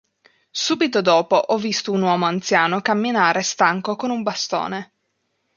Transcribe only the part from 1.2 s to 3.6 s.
ho visto un uomo anziano camminare